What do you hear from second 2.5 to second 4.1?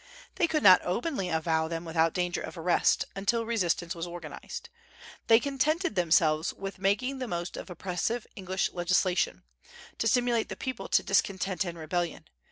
arrest, until resistance was